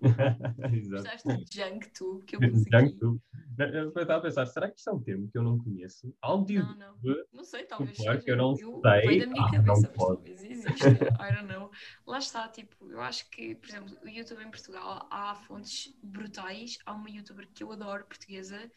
[0.90, 2.64] Gostaste do JunkTube que eu aqui?
[2.70, 3.20] Junktube.
[3.58, 6.14] Eu estava a pensar, será que isto é um termo que eu não conheço?
[6.22, 6.98] Não, não.
[7.32, 8.24] Não sei, talvez Claro seja.
[8.24, 9.00] que eu não eu, sei.
[9.06, 10.70] Veio da minha Ah, cabeça, não mas talvez exista.
[10.94, 11.70] I don't know.
[12.06, 16.78] Lá está, tipo, eu acho que, por exemplo, o YouTube em Portugal há fontes brutais.
[16.86, 18.70] Há uma youtuber que eu adoro, portuguesa,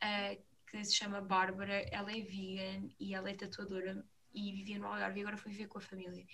[0.00, 1.86] eh, que se chama Bárbara.
[1.92, 5.68] Ela é vegan e ela é tatuadora e vivia no Algarve e agora foi viver
[5.68, 6.26] com a família.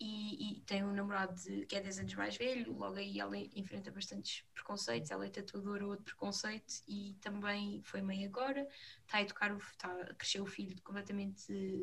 [0.00, 3.36] E, e tem um namorado de- que é 10 anos mais velho, logo aí ela
[3.36, 8.64] enfrenta bastantes preconceitos, ela é tatuadora, outro preconceito, e também foi mãe agora,
[9.04, 11.42] está a educar, o, está a crescer o filho completamente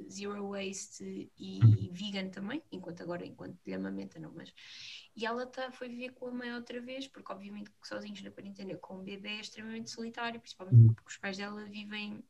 [0.09, 4.53] zero waste e vegan também, enquanto agora, enquanto lhe amamenta não, mas...
[5.15, 8.77] E ela tá, foi viver com a mãe outra vez, porque obviamente sozinhos na quarentena
[8.77, 10.87] com um bebê é extremamente solitário, principalmente Uhum.
[10.93, 12.23] porque os pais dela vivem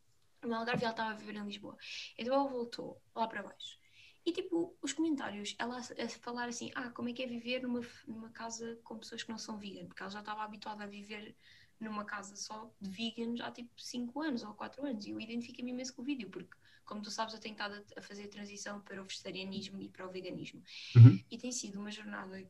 [0.44, 1.78] no Algarve e ela estava a viver em Lisboa.
[2.18, 3.80] Então ela voltou lá para baixo.
[4.26, 7.82] E tipo, os comentários, ela a, falar assim, ah, como é que é viver numa,
[8.08, 9.86] numa casa com pessoas que não são vegan?
[9.86, 11.36] Porque ela já estava habituada a viver
[11.80, 15.06] numa casa só de veganos há tipo 5 anos ou 4 anos.
[15.06, 18.00] E eu identifico-me imenso com o vídeo, porque, como tu sabes, eu tenho estado a,
[18.00, 20.64] a fazer a transição para o vegetarianismo e para o veganismo.
[20.96, 21.24] Uhum.
[21.30, 22.44] E tem sido uma jornada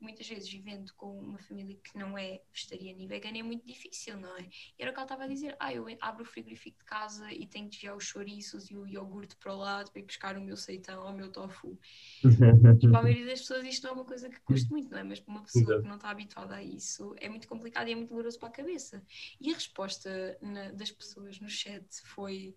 [0.00, 4.16] muitas vezes, vivendo com uma família que não é vegetariana e vegana, é muito difícil,
[4.18, 4.42] não é?
[4.42, 7.32] E era o que ela estava a dizer: ah, eu abro o frigorífico de casa
[7.32, 10.36] e tenho que desviar os chouriços e o iogurte para o lado para ir buscar
[10.36, 11.78] o meu seitão ou o meu tofu.
[12.22, 12.28] E
[12.90, 15.02] para a maioria das pessoas isto não é uma coisa que custa muito, não é?
[15.02, 15.82] Mas para uma pessoa Exato.
[15.82, 18.52] que não está habituada a isso é muito complicado e é muito doloroso para a
[18.52, 19.04] cabeça.
[19.40, 22.54] E a resposta na- das pessoas no chat foi: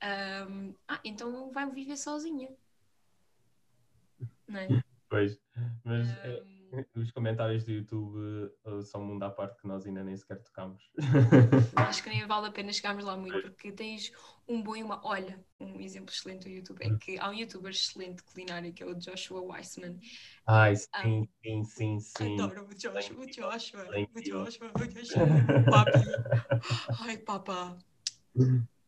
[0.00, 2.50] ahm, Ah, então vai viver sozinha.
[4.46, 4.84] Não é?
[5.14, 5.38] Pois.
[5.84, 9.86] Mas é, Ahm, os comentários do YouTube eh, são um mundo à parte que nós
[9.86, 10.82] ainda nem sequer tocamos.
[11.76, 14.10] acho que nem vale a pena chegarmos lá muito, porque tens
[14.48, 15.00] um bom e uma.
[15.06, 18.82] Olha, um exemplo excelente do YouTube é que há um youtuber excelente de culinária que
[18.82, 20.00] é o Joshua Weissman.
[20.48, 21.02] Ai, sim, Ah.
[21.44, 22.34] sim, sim, sim.
[22.34, 24.44] Adoro o Joshua, o Joshua, o you.
[24.44, 25.26] Joshua, o Joshua,
[25.70, 26.04] papi.
[27.08, 27.78] Ai, papá,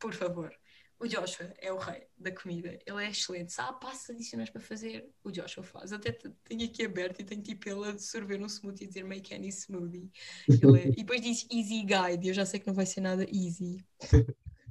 [0.00, 0.52] por favor.
[0.98, 3.52] O Joshua é o rei da comida, ele é excelente.
[3.52, 5.92] Se há passos adicionais para fazer, o Joshua faz.
[5.92, 9.04] Até te- tenho aqui aberto e tenho tipo ele a sorver um smoothie e dizer
[9.04, 10.10] make any smoothie.
[10.48, 13.24] Ele é- E depois diz easy guide, eu já sei que não vai ser nada
[13.24, 13.84] easy.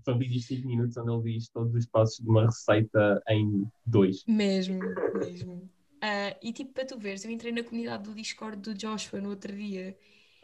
[0.04, 3.70] São vídeos de 5 minutos onde ele diz todos os passos de uma receita em
[3.86, 4.24] dois.
[4.28, 4.80] Mesmo,
[5.14, 5.70] mesmo.
[6.02, 9.30] Ah, e tipo, para tu veres, eu entrei na comunidade do Discord do Joshua no
[9.30, 9.96] outro dia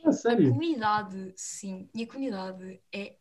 [0.03, 0.49] Ah, A sério?
[0.49, 3.15] comunidade, sim, e a comunidade é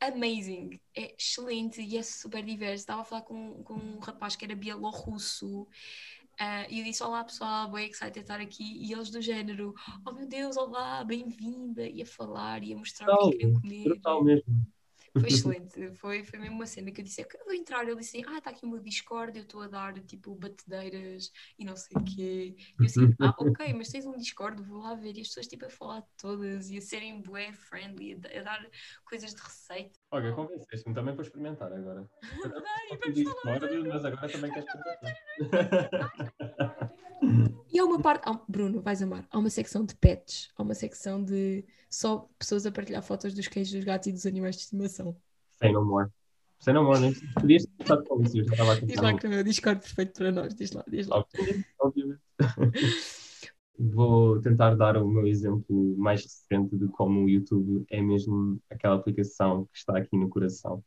[0.00, 2.82] amazing, é excelente e é super diverso.
[2.82, 5.66] Estava a falar com, com um rapaz que era bielorrusso
[6.38, 8.78] ah, e eu disse: Olá pessoal, bem excited estar aqui.
[8.84, 13.12] E eles do género: Oh meu Deus, olá, bem-vinda, e a falar e a mostrar
[13.12, 13.84] o que é que queriam comer.
[13.84, 14.66] Brutal mesmo.
[15.20, 18.22] Foi excelente, foi, foi mesmo uma cena que eu disse, eu vou entrar, ele disse,
[18.26, 21.96] ah, está aqui o meu Discord, eu estou a dar tipo batedeiras e não sei
[21.96, 22.56] o quê.
[22.58, 25.16] E eu assim, ah, ok, mas tens um Discord, vou lá ver.
[25.16, 28.38] E as pessoas tipo a falar de todas e a serem bué friendly, a, da-
[28.40, 28.70] a dar
[29.04, 29.98] coisas de receita.
[30.10, 32.08] Olha, convenceste-me também para experimentar agora.
[32.22, 36.14] Ai, Só vamos falar Discord, mas agora também quero experimentar.
[37.72, 40.74] E há uma parte, há- Bruno, vais amar, há uma secção de pets, há uma
[40.74, 44.62] secção de só pessoas a partilhar fotos dos cães, dos gatos e dos animais de
[44.62, 45.16] estimação.
[45.58, 46.08] Say no more.
[46.60, 49.26] Say no more, nem podias estado com isso, eu já estava a Diz lá que
[49.26, 51.24] é o Discord perfeito para nós, diz lá, diz lá.
[51.80, 52.20] Obviamente.
[53.76, 58.94] Vou tentar dar o meu exemplo mais recente de como o YouTube é mesmo aquela
[58.94, 60.82] aplicação que está aqui no coração.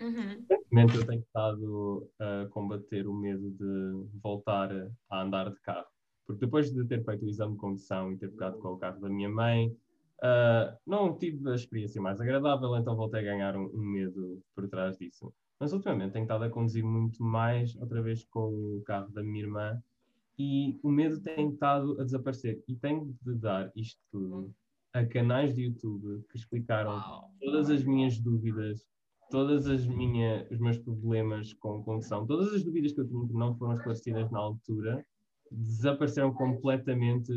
[0.00, 0.44] Uhum.
[0.48, 4.70] Recentemente eu tenho estado a combater o medo de voltar
[5.10, 5.86] a andar de carro.
[6.26, 9.00] Porque depois de ter feito o exame de condução e ter pegado com o carro
[9.00, 9.76] da minha mãe,
[10.22, 14.68] ah, não tive a experiência mais agradável, então voltei a ganhar um, um medo por
[14.68, 15.32] trás disso.
[15.58, 19.44] Mas ultimamente tenho estado a conduzir muito mais, outra vez com o carro da minha
[19.44, 19.82] irmã,
[20.38, 22.62] e o medo tem estado a desaparecer.
[22.66, 24.54] E tenho de dar isto tudo
[24.92, 27.00] a canais de YouTube que explicaram
[27.40, 28.86] todas as minhas dúvidas
[29.30, 33.32] todas as minhas, os meus problemas com condução, todas as dúvidas que eu tinha que
[33.32, 35.04] não foram esclarecidas na altura,
[35.50, 37.32] desapareceram completamente.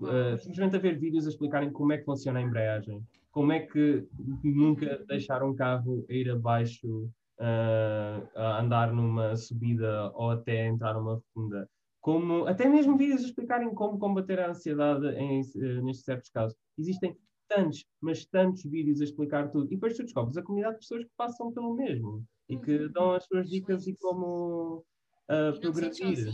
[0.00, 3.60] Uh, simplesmente a ver vídeos a explicarem como é que funciona a embreagem, como é
[3.60, 4.04] que
[4.42, 11.14] nunca deixar um carro ir abaixo uh, a andar numa subida ou até entrar numa
[11.14, 11.68] rotunda.
[12.00, 16.56] Como, até mesmo vídeos a explicarem como combater a ansiedade em, uh, nestes certos casos.
[16.76, 17.16] Existem
[17.54, 19.66] tantos, mas tantos vídeos a explicar tudo.
[19.66, 22.92] E depois tu descobres a comunidade de pessoas que passam pelo mesmo e que uhum.
[22.92, 24.84] dão as suas dicas e como
[25.28, 26.28] uh, progredir.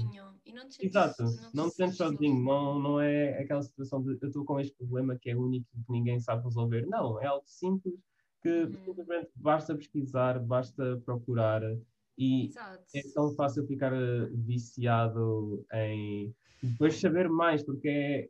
[0.45, 2.43] E não te Exato, não te sentes sozinho.
[2.43, 5.85] Não, não é aquela situação de eu estou com este problema que é único e
[5.85, 6.87] que ninguém sabe resolver.
[6.87, 8.01] Não, é algo simples
[8.43, 8.85] que uhum.
[8.85, 11.63] simplesmente basta pesquisar, basta procurar
[12.17, 12.85] e Exato.
[12.95, 18.29] é tão fácil ficar eh, viciado em depois saber mais, porque é,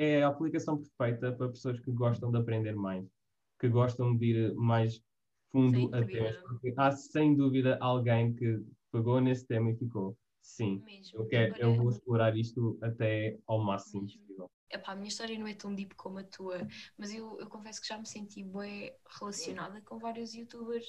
[0.00, 3.04] é a aplicação perfeita para pessoas que gostam de aprender mais,
[3.58, 5.02] que gostam de ir mais
[5.52, 8.60] fundo a temas, porque há sem dúvida alguém que
[8.90, 11.18] pegou nesse tema e ficou, sim, Mesmo.
[11.20, 14.20] eu, quero, eu vou explorar isto até ao máximo Mesmo.
[14.22, 14.50] possível.
[14.72, 17.80] Epá, a minha história não é tão deep como a tua, mas eu, eu confesso
[17.82, 20.86] que já me senti bem relacionada com vários youtubers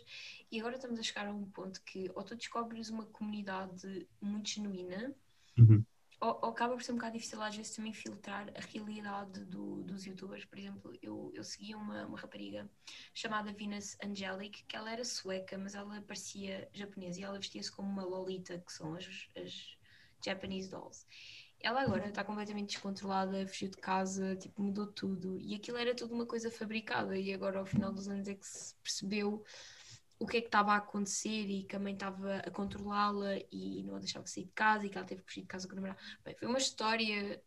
[0.51, 4.49] e agora estamos a chegar a um ponto que ou tu descobres uma comunidade muito
[4.49, 5.15] genuína
[5.57, 5.83] uhum
[6.21, 9.83] ou, ou, acaba por ser um bocado difícil às vezes também filtrar a realidade do,
[9.83, 10.45] dos youtubers.
[10.45, 12.69] Por exemplo, eu, eu seguia uma, uma rapariga
[13.13, 17.89] chamada Venus Angelic, que ela era sueca, mas ela parecia japonesa e ela vestia-se como
[17.89, 19.75] uma Lolita, que são as, as
[20.23, 21.07] Japanese dolls.
[21.59, 25.39] Ela agora está completamente descontrolada, fugiu de casa, tipo, mudou tudo.
[25.39, 27.17] E aquilo era tudo uma coisa fabricada.
[27.17, 29.43] E agora, ao final dos anos, é que se percebeu
[30.21, 33.81] o que é que estava a acontecer e que a mãe estava a controlá-la e
[33.81, 35.73] não a deixava sair de casa e que ela teve que fugir de casa com
[35.73, 35.99] o namorado.
[36.23, 37.41] Bem, foi uma história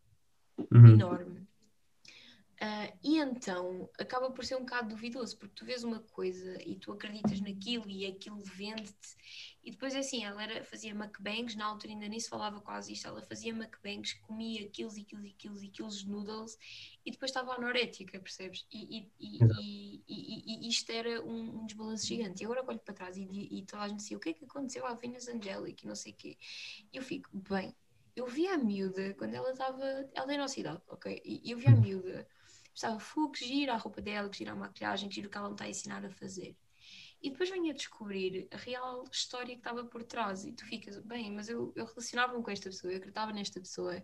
[0.58, 0.88] uhum.
[0.88, 1.40] enorme.
[2.60, 6.74] Uh, e então acaba por ser um bocado duvidoso, porque tu vês uma coisa e
[6.74, 9.16] tu acreditas naquilo e aquilo vende-te,
[9.64, 12.92] e depois é assim, ela era, fazia mukbangs, na altura ainda nem se falava quase
[12.92, 16.58] isto, ela fazia mukbangs, comia quilos e quilos e quilos e quilos de noodles
[17.04, 18.66] e depois estava anorética, percebes?
[18.70, 22.42] E, e, e, e, isto era um, um, desbalanço gigante.
[22.42, 24.86] E agora olho para trás e, toda a gente dizia o que é que aconteceu
[24.86, 26.36] à Venus Angelic e não sei o quê.
[26.92, 27.74] E eu fico, bem,
[28.14, 31.22] eu vi a miúda quando ela estava, ela tem a nossa idade, ok?
[31.24, 31.80] E eu vi a uhum.
[31.80, 32.28] miúda
[32.74, 35.38] Estava fogo, que gira a roupa dela, que gira a maquilhagem, que gira o que
[35.38, 36.56] ela me está a ensinar a fazer.
[37.24, 40.44] E depois venho a descobrir a real história que estava por trás.
[40.44, 44.02] E tu ficas, bem, mas eu, eu relacionava-me com esta pessoa, eu acreditava nesta pessoa.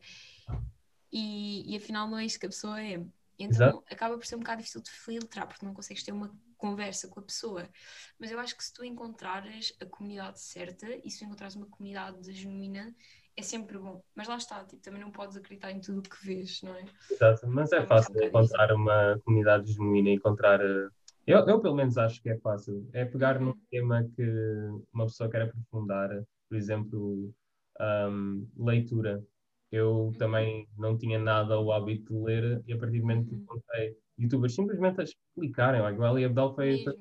[1.13, 2.95] E, e afinal não é isso que a pessoa é.
[3.39, 3.85] Então Exato.
[3.91, 7.21] acaba por ser um bocado difícil de filtrar, porque não consegues ter uma conversa com
[7.21, 7.69] a pessoa.
[8.19, 11.67] Mas eu acho que se tu encontrares a comunidade certa e se tu encontrares uma
[11.67, 12.95] comunidade genuína,
[13.37, 14.03] é sempre bom.
[14.15, 16.85] Mas lá está, tipo, também não podes acreditar em tudo o que vês, não é?
[17.11, 20.61] Exato, mas é fácil um encontrar uma comunidade genuína, encontrar.
[20.61, 20.89] Eh,
[21.27, 22.89] eu, eu, pelo menos, acho que é fácil.
[22.93, 24.23] É pegar num tema que
[24.93, 26.11] uma pessoa quer aprofundar,
[26.49, 27.33] por exemplo,
[27.81, 29.23] um, leitura.
[29.71, 30.13] Eu uhum.
[30.13, 33.43] também não tinha nada o hábito de ler e a partir do momento que uhum.
[33.43, 36.95] encontrei youtubers simplesmente a explicarem, like, o Ali Abdal foi, mesmo.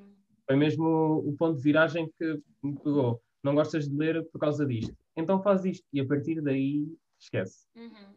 [0.46, 0.86] foi mesmo
[1.26, 3.20] o ponto de viragem que me pegou.
[3.42, 5.86] Não gostas de ler por causa disto então faz isto.
[5.92, 6.86] E a partir daí,
[7.18, 7.66] esquece.
[7.76, 8.14] Uhum.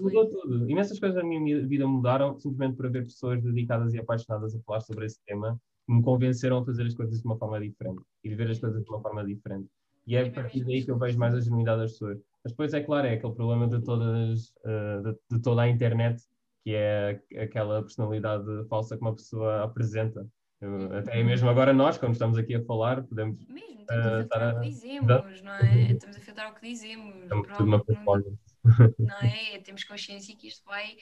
[0.00, 0.68] Mudou tudo.
[0.68, 4.80] Imensas coisas da minha vida mudaram simplesmente por haver pessoas dedicadas e apaixonadas a falar
[4.80, 8.28] sobre esse tema que me convenceram a fazer as coisas de uma forma diferente e
[8.28, 9.68] viver as coisas de uma forma diferente.
[10.06, 12.18] E é a partir daí que eu vejo mais a genuinidade das pessoas.
[12.42, 16.22] Mas depois, é claro, é aquele problema de, todas, uh, de, de, toda a internet,
[16.64, 20.26] que é aquela personalidade falsa que uma pessoa apresenta.
[20.60, 24.56] Eu, até mesmo agora nós, quando estamos aqui a falar, podemos mesmo estamos a filtrar
[24.56, 25.92] o que dizemos, não é?
[25.92, 27.14] Estamos a filtrar o que dizemos.
[27.56, 28.51] tudo uma performance.
[28.98, 29.58] Não é?
[29.60, 30.96] Temos consciência que isto vai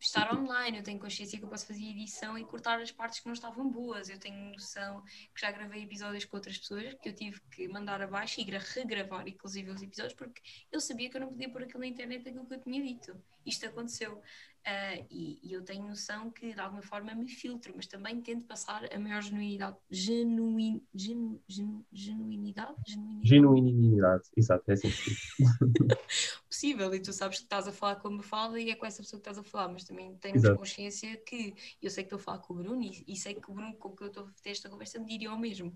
[0.00, 3.26] estar online, eu tenho consciência que eu posso fazer edição e cortar as partes que
[3.26, 4.08] não estavam boas.
[4.08, 5.02] Eu tenho noção
[5.34, 9.26] que já gravei episódios com outras pessoas que eu tive que mandar abaixo e regravar,
[9.26, 10.40] inclusive, os episódios, porque
[10.70, 13.20] eu sabia que eu não podia pôr aquilo na internet aquilo que eu tinha dito.
[13.44, 14.22] Isto aconteceu.
[14.68, 18.44] Uh, e, e, eu tenho noção que de alguma forma me filtro, mas também tento
[18.44, 19.78] passar a maior genuinidade.
[19.90, 22.76] Genuin, genu, genu, genuinidade?
[22.86, 24.24] Genuinidade, genuinidade.
[24.36, 24.90] exato, é assim.
[26.46, 29.18] Possível, e tu sabes que estás a falar como fala e é com essa pessoa
[29.18, 30.58] que estás a falar, mas também exato.
[30.58, 33.50] consciência que eu sei que estou a falar com o Bruno e, e sei que
[33.50, 35.74] o Bruno com que eu estou a ter esta conversa me diria o mesmo.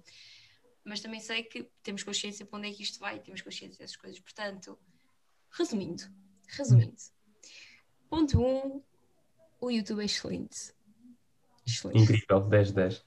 [0.84, 3.97] Mas também sei que temos consciência para onde é que isto vai, temos consciência dessas
[3.97, 4.20] coisas.
[4.20, 4.78] Portanto,
[5.51, 6.03] resumindo,
[6.47, 7.01] resumindo
[8.12, 8.82] Ponto 1, um,
[9.58, 10.74] o YouTube é excelente.
[11.66, 12.02] excelente.
[12.02, 13.06] Incrível, 10 10.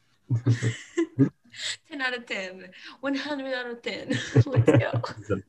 [1.88, 2.72] 10 out of 10.
[3.04, 4.10] 100 out of 10.
[4.50, 5.44] Let's go.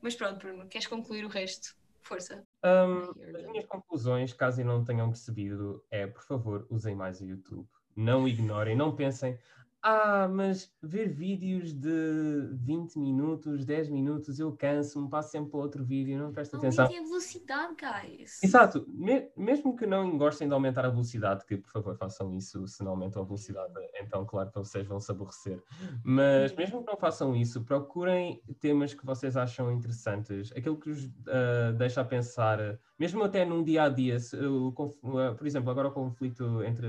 [0.00, 1.76] Mas pronto, Bruno, queres concluir o resto?
[2.00, 2.42] Força.
[2.64, 7.68] Um, as minhas conclusões, caso não tenham percebido, é, por favor, usem mais o YouTube.
[7.94, 9.38] Não ignorem, não pensem,
[9.82, 15.84] ah, mas ver vídeos de 20 minutos, 10 minutos, eu canso-me, passo sempre para outro
[15.84, 16.84] vídeo, não presto atenção.
[16.84, 18.42] Aumentem a velocidade, guys.
[18.42, 22.66] Exato, Me- mesmo que não gostem de aumentar a velocidade, que por favor façam isso,
[22.68, 25.62] se não aumentam a velocidade, então claro que vocês vão se aborrecer.
[26.04, 31.10] Mas mesmo que não façam isso, procurem temas que vocês acham interessantes, aquilo que os
[31.28, 32.58] ah, deixa a pensar,
[32.98, 36.86] mesmo até num dia a dia, se ah, por exemplo, agora o conflito entre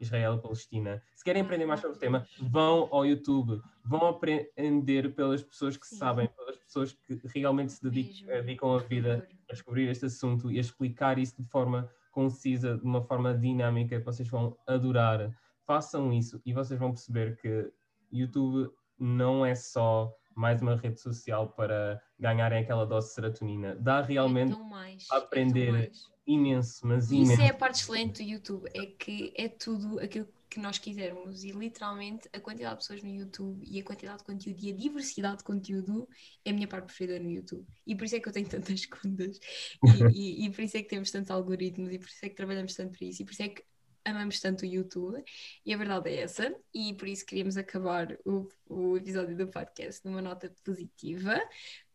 [0.00, 1.02] Israel e Palestina.
[1.14, 5.86] Se querem aprender mais sobre o tema, vão ao YouTube, vão aprender pelas pessoas que
[5.86, 5.96] Sim.
[5.96, 10.58] sabem, pelas pessoas que realmente se Mesmo, dedicam a vida a descobrir este assunto e
[10.58, 15.30] a explicar isso de forma concisa, de uma forma dinâmica, que vocês vão adorar.
[15.66, 17.70] Façam isso e vocês vão perceber que
[18.10, 23.76] YouTube não é só mais uma rede social para ganharem aquela dose de serotonina.
[23.76, 25.90] Dá realmente É tão mais, a é aprender
[26.26, 27.42] imenso, mas E isso imenso.
[27.42, 31.50] é a parte excelente do YouTube, é que é tudo aquilo que nós quisermos e
[31.52, 35.38] literalmente a quantidade de pessoas no YouTube e a quantidade de conteúdo e a diversidade
[35.38, 36.08] de conteúdo
[36.44, 37.66] é a minha parte preferida no YouTube.
[37.86, 39.38] E por isso é que eu tenho tantas contas
[39.84, 42.34] e, e- e por isso é que temos tantos algoritmos e por isso é que
[42.34, 43.62] trabalhamos tanto para isso e por isso é que
[44.08, 45.22] amamos tanto o YouTube
[45.64, 50.04] e a verdade é essa e por isso queríamos acabar o, o episódio do podcast
[50.04, 51.40] numa nota positiva.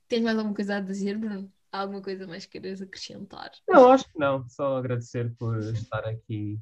[0.08, 1.52] Tens mais alguma coisa a dizer, Bruno?
[1.72, 3.52] Há alguma coisa mais que queiras acrescentar?
[3.68, 4.48] Não, acho que não.
[4.48, 6.60] Só agradecer por estar aqui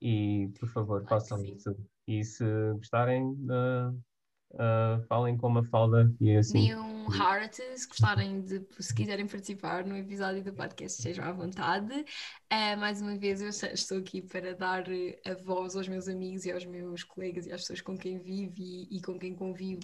[0.00, 1.76] e, por favor, façam isso.
[2.06, 3.92] E se gostarem, ah,
[4.58, 6.60] ah, falem com uma falda e assim.
[6.60, 11.32] Deem um heart se gostarem de, se quiserem participar no episódio do podcast, estejam à
[11.32, 12.04] vontade.
[12.50, 16.44] Ah, mais uma vez, eu estou aqui para dar eh, a voz aos meus amigos
[16.44, 19.82] e aos meus colegas e às pessoas com quem vivo e, e com quem convivo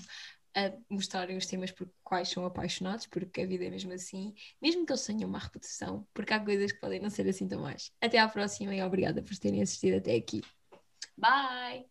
[0.54, 4.84] a mostrarem os temas por quais são apaixonados, porque a vida é mesmo assim, mesmo
[4.84, 7.92] que eles tenham uma reputação, porque há coisas que podem não ser assim tão mais.
[8.00, 10.42] Até à próxima e obrigada por terem assistido até aqui.
[11.16, 11.90] Bye!